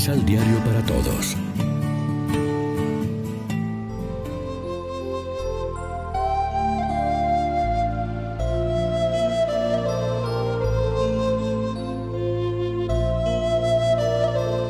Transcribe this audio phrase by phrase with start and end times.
[0.00, 1.36] Misal Diario para Todos.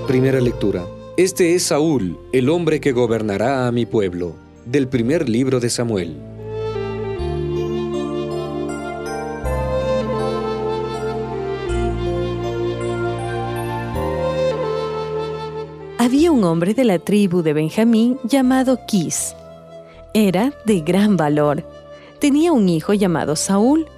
[0.08, 0.84] Primera lectura.
[1.16, 4.34] Este es Saúl, el hombre que gobernará a mi pueblo,
[4.66, 6.29] del primer libro de Samuel.
[16.30, 19.34] Un hombre de la tribu de Benjamín llamado Quis.
[20.14, 21.64] Era de gran valor.
[22.20, 23.88] Tenía un hijo llamado Saúl,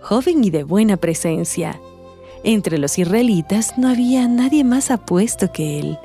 [0.00, 1.78] joven y de buena presencia.
[2.44, 5.98] Entre los israelitas no había nadie más apuesto que él.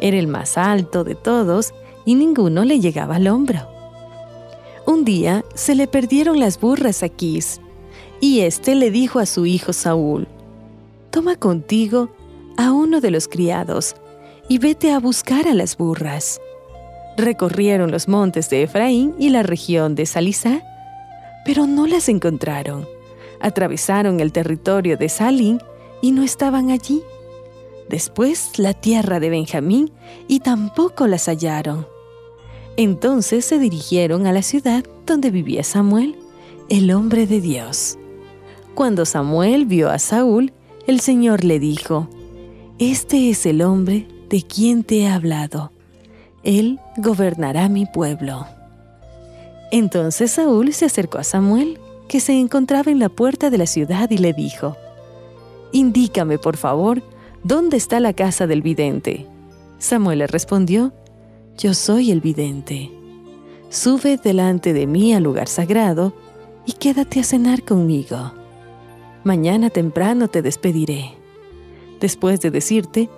[0.00, 3.60] Era el más alto de todos y ninguno le llegaba al hombro.
[4.84, 7.60] Un día se le perdieron las burras a Quis,
[8.20, 10.26] y éste le dijo a su hijo Saúl,
[11.12, 12.08] Toma contigo
[12.56, 13.94] a uno de los criados
[14.50, 16.40] y vete a buscar a las burras.
[17.16, 20.64] Recorrieron los montes de Efraín y la región de Salisá,
[21.44, 22.84] pero no las encontraron.
[23.40, 25.60] Atravesaron el territorio de Salín
[26.02, 27.00] y no estaban allí.
[27.88, 29.92] Después la tierra de Benjamín
[30.26, 31.86] y tampoco las hallaron.
[32.76, 36.16] Entonces se dirigieron a la ciudad donde vivía Samuel,
[36.68, 37.98] el hombre de Dios.
[38.74, 40.52] Cuando Samuel vio a Saúl,
[40.88, 42.08] el Señor le dijo,
[42.80, 45.72] Este es el hombre de quien te he hablado.
[46.42, 48.46] Él gobernará mi pueblo.
[49.70, 51.78] Entonces Saúl se acercó a Samuel,
[52.08, 54.76] que se encontraba en la puerta de la ciudad, y le dijo,
[55.72, 57.02] Indícame, por favor,
[57.44, 59.26] dónde está la casa del vidente.
[59.78, 60.92] Samuel le respondió,
[61.58, 62.90] Yo soy el vidente.
[63.68, 66.12] Sube delante de mí al lugar sagrado
[66.66, 68.32] y quédate a cenar conmigo.
[69.22, 71.12] Mañana temprano te despediré,
[72.00, 73.08] después de decirte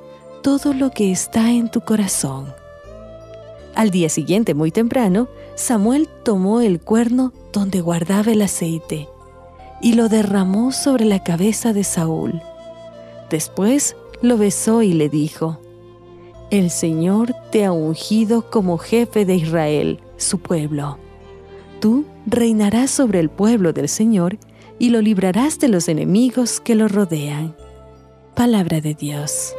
[0.42, 2.53] todo lo que está en tu corazón.
[3.75, 9.08] Al día siguiente, muy temprano, Samuel tomó el cuerno donde guardaba el aceite
[9.81, 12.42] y lo derramó sobre la cabeza de Saúl.
[13.31, 15.58] Después lo besó y le dijo,
[16.50, 20.98] El Señor te ha ungido como jefe de Israel, su pueblo.
[21.81, 24.38] Tú reinarás sobre el pueblo del Señor
[24.78, 27.56] y lo librarás de los enemigos que lo rodean.
[28.34, 29.54] Palabra de Dios.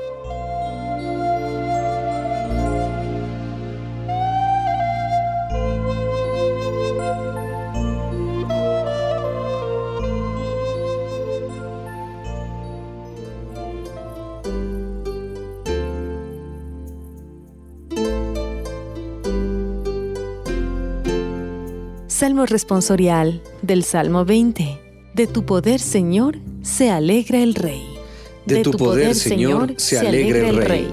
[22.13, 24.79] Salmo responsorial del Salmo 20.
[25.15, 27.81] De tu poder, Señor, se alegra el Rey.
[28.45, 30.87] De, tu, poder, Señor, se alegra el Rey.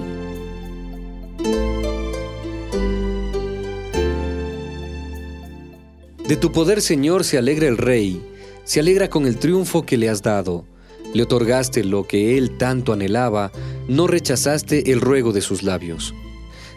[6.27, 8.19] De tu poder, Señor, se alegra el Rey,
[8.63, 10.65] se alegra con el triunfo que le has dado.
[11.13, 13.51] Le otorgaste lo que él tanto anhelaba,
[13.87, 16.15] no rechazaste el ruego de sus labios.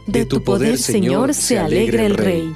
[0.07, 2.55] De, tu poder, Señor, se alegra el Rey.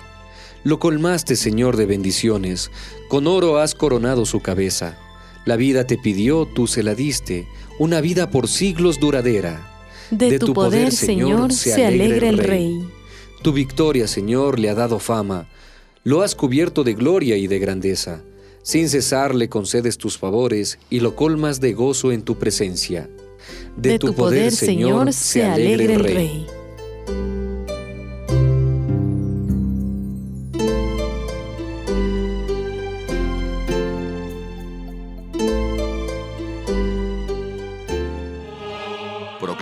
[0.64, 2.70] Lo colmaste, Señor, de bendiciones,
[3.08, 4.98] con oro has coronado su cabeza.
[5.44, 7.46] La vida te pidió, tú se la diste,
[7.78, 9.74] una vida por siglos duradera.
[10.10, 12.80] De, tu, poder, Señor, se alegra el Rey.
[13.42, 15.48] Tu victoria, Señor, le ha dado fama.
[16.02, 18.22] Lo has cubierto de gloria y de grandeza.
[18.62, 23.08] Sin cesar le concedes tus favores y lo colmas de gozo en tu presencia.
[23.76, 26.46] De, tu, poder, Señor, se alegra el Rey.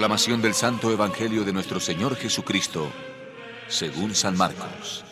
[0.07, 2.93] Proclamación del Santo Evangelio de nuestro Señor Jesucristo,
[3.67, 5.05] según San Marcos.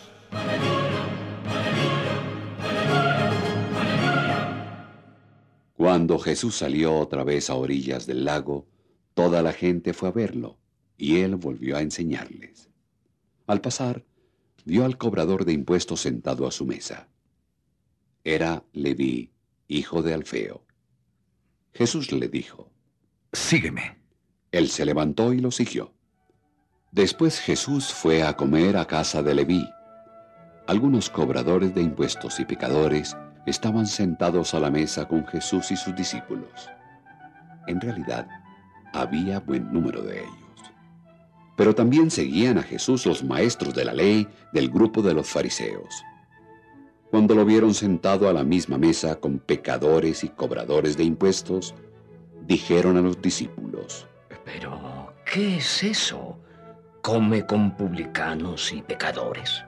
[5.73, 8.67] Cuando Jesús salió otra vez a orillas del lago,
[9.13, 10.59] toda la gente fue a verlo,
[10.97, 12.69] y él volvió a enseñarles.
[13.47, 14.05] Al pasar,
[14.63, 17.09] vio al cobrador de impuestos sentado a su mesa.
[18.23, 19.33] Era Leví,
[19.67, 20.63] hijo de Alfeo.
[21.73, 22.71] Jesús le dijo,
[23.33, 24.04] Sígueme.
[24.55, 25.91] Él se levantó y lo siguió.
[26.93, 29.67] Después Jesús fue a comer a casa de Leví.
[30.65, 35.93] Algunos cobradores de impuestos y pecadores estaban sentados a la mesa con Jesús y sus
[35.93, 36.69] discípulos.
[37.67, 38.29] En realidad,
[38.93, 40.73] había buen número de ellos.
[41.57, 46.01] Pero también seguían a Jesús los maestros de la ley del grupo de los fariseos.
[47.11, 51.75] Cuando lo vieron sentado a la misma mesa con pecadores y cobradores de impuestos,
[52.47, 54.07] dijeron a los discípulos,
[54.45, 56.39] pero, ¿qué es eso?
[57.05, 59.63] come con publicanos y pecadores.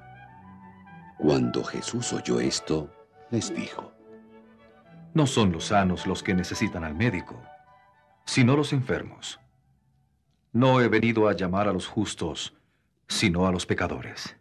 [1.19, 2.89] Cuando Jesús oyó esto,
[3.29, 3.93] les dijo,
[5.13, 7.39] No son los sanos los que necesitan al médico,
[8.25, 9.39] sino los enfermos.
[10.51, 12.55] No he venido a llamar a los justos,
[13.07, 14.35] sino a los pecadores.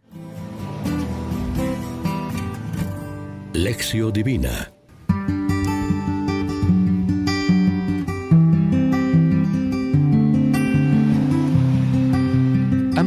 [3.53, 4.71] Lección Divina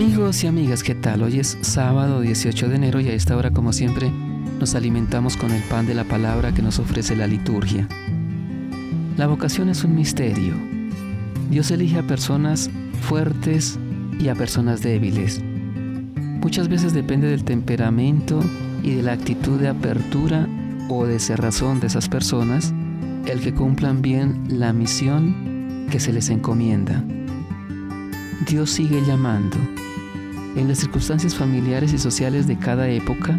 [0.02, 1.22] Amigos y amigas, ¿qué tal?
[1.22, 4.10] Hoy es sábado 18 de enero y a esta hora, como siempre,
[4.58, 7.86] nos alimentamos con el pan de la palabra que nos ofrece la liturgia.
[9.18, 10.54] La vocación es un misterio.
[11.50, 12.70] Dios elige a personas
[13.02, 13.78] fuertes
[14.18, 15.42] y a personas débiles.
[15.44, 18.40] Muchas veces depende del temperamento
[18.82, 20.48] y de la actitud de apertura
[20.88, 22.72] o de cerrazón de esas personas
[23.26, 27.04] el que cumplan bien la misión que se les encomienda.
[28.46, 29.58] Dios sigue llamando.
[30.56, 33.38] En las circunstancias familiares y sociales de cada época,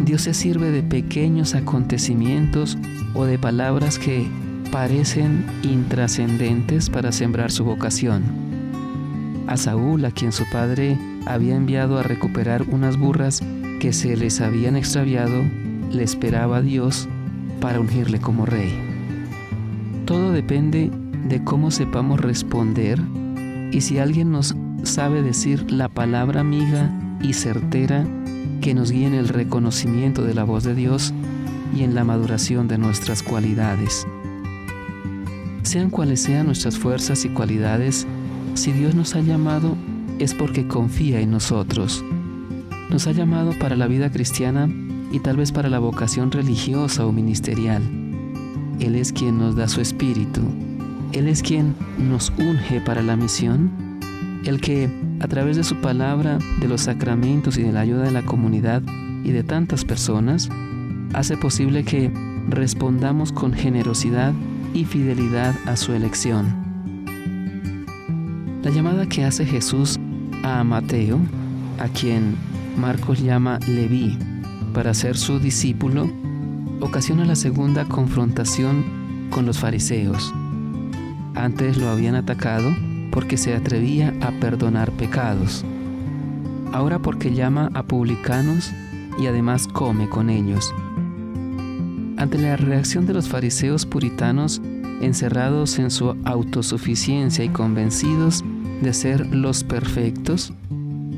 [0.00, 2.76] Dios se sirve de pequeños acontecimientos
[3.14, 4.26] o de palabras que
[4.72, 8.24] parecen intrascendentes para sembrar su vocación.
[9.46, 13.42] A Saúl, a quien su padre había enviado a recuperar unas burras
[13.78, 15.44] que se les habían extraviado,
[15.90, 17.08] le esperaba Dios
[17.60, 18.72] para ungirle como rey.
[20.04, 20.90] Todo depende
[21.28, 23.00] de cómo sepamos responder
[23.70, 26.90] y si alguien nos sabe decir la palabra amiga
[27.22, 28.06] y certera
[28.60, 31.12] que nos guíe en el reconocimiento de la voz de Dios
[31.74, 34.06] y en la maduración de nuestras cualidades.
[35.62, 38.06] Sean cuales sean nuestras fuerzas y cualidades,
[38.54, 39.76] si Dios nos ha llamado
[40.18, 42.04] es porque confía en nosotros.
[42.90, 44.68] Nos ha llamado para la vida cristiana
[45.12, 47.82] y tal vez para la vocación religiosa o ministerial.
[48.80, 50.42] Él es quien nos da su espíritu.
[51.12, 53.89] Él es quien nos unge para la misión.
[54.44, 54.88] El que,
[55.20, 58.82] a través de su palabra, de los sacramentos y de la ayuda de la comunidad
[59.22, 60.48] y de tantas personas,
[61.12, 62.10] hace posible que
[62.48, 64.32] respondamos con generosidad
[64.72, 66.70] y fidelidad a su elección.
[68.62, 69.98] La llamada que hace Jesús
[70.42, 71.18] a Mateo,
[71.78, 72.36] a quien
[72.78, 74.18] Marcos llama Leví,
[74.72, 76.10] para ser su discípulo,
[76.80, 78.84] ocasiona la segunda confrontación
[79.30, 80.32] con los fariseos.
[81.34, 82.70] Antes lo habían atacado
[83.10, 85.64] porque se atrevía a perdonar pecados.
[86.72, 88.72] Ahora porque llama a publicanos
[89.18, 90.72] y además come con ellos.
[92.16, 94.60] Ante la reacción de los fariseos puritanos,
[95.00, 98.44] encerrados en su autosuficiencia y convencidos
[98.82, 100.52] de ser los perfectos,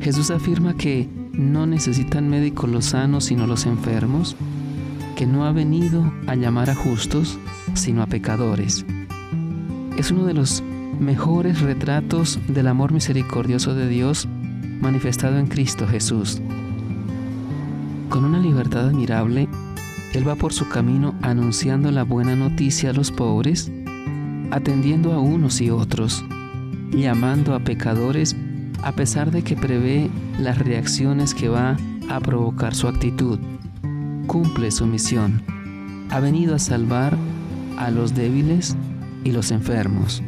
[0.01, 4.37] Jesús afirma que no necesitan médicos los sanos sino los enfermos,
[5.17, 7.39] que no ha venido a llamar a justos
[7.75, 8.85] sino a pecadores.
[9.97, 10.63] Es uno de los
[11.03, 14.29] mejores retratos del amor misericordioso de Dios
[14.81, 16.41] manifestado en Cristo Jesús.
[18.09, 19.49] Con una libertad admirable,
[20.15, 23.71] Él va por su camino anunciando la buena noticia a los pobres,
[24.51, 26.25] atendiendo a unos y otros,
[26.91, 28.37] llamando a pecadores
[28.83, 31.77] a pesar de que prevé las reacciones que va
[32.09, 33.39] a provocar su actitud.
[34.27, 35.43] Cumple su misión.
[36.11, 37.17] Ha venido a salvar
[37.79, 38.77] a los débiles
[39.25, 40.23] y los enfermos.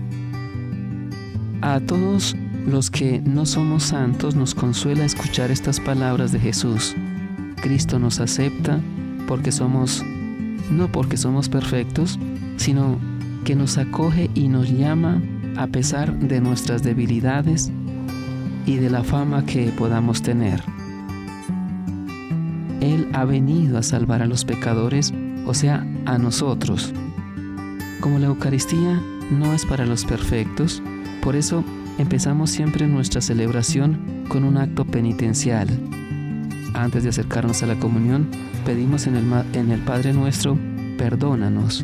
[1.64, 6.94] A todos los que no somos santos nos consuela escuchar estas palabras de Jesús.
[7.62, 8.80] Cristo nos acepta
[9.26, 10.04] porque somos,
[10.70, 12.18] no porque somos perfectos,
[12.58, 12.98] sino
[13.46, 15.22] que nos acoge y nos llama
[15.56, 17.72] a pesar de nuestras debilidades
[18.66, 20.62] y de la fama que podamos tener.
[22.82, 25.14] Él ha venido a salvar a los pecadores,
[25.46, 26.92] o sea, a nosotros.
[28.00, 30.82] Como la Eucaristía no es para los perfectos,
[31.24, 31.64] por eso
[31.96, 35.68] empezamos siempre nuestra celebración con un acto penitencial.
[36.74, 38.28] Antes de acercarnos a la comunión,
[38.66, 40.58] pedimos en el, Padre nuestro,
[40.98, 41.82] perdónanos.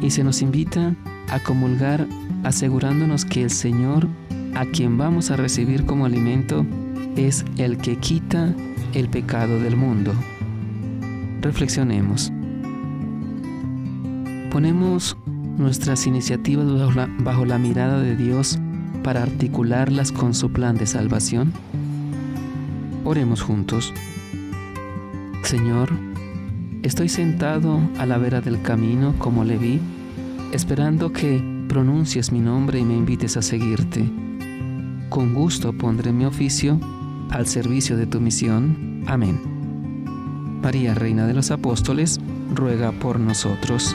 [0.00, 0.94] Y se nos invita
[1.28, 2.06] a comulgar
[2.44, 4.06] asegurándonos que el Señor
[4.54, 6.64] a quien vamos a recibir como alimento
[7.16, 8.54] es el que quita
[8.94, 10.12] el pecado del mundo.
[11.42, 12.32] Reflexionemos.
[14.52, 15.16] Ponemos
[15.56, 16.66] nuestras iniciativas
[17.18, 18.58] bajo la, mirada de Dios
[19.02, 21.52] para articularlas con su plan de salvación.
[23.04, 23.94] Oremos juntos.
[25.42, 25.90] Señor,
[26.82, 29.80] estoy sentado a la vera del camino como le vi,
[30.52, 34.10] esperando que pronuncies mi nombre y me invites a seguirte
[35.08, 36.78] con gusto pondré mi oficio
[37.30, 39.02] al servicio de tu misión.
[39.06, 39.40] Amén.
[40.62, 42.20] María, Reina de los Apóstoles,
[42.54, 43.94] ruega por nosotros.